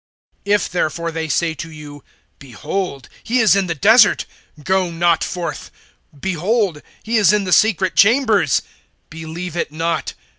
[0.47, 2.03] (26)If therefore they say to you:
[2.39, 4.25] Behold, he is in the desert,
[4.63, 5.69] go not forth;
[6.19, 8.63] Behold, he is in the secret chambers,
[9.11, 10.15] believe it not.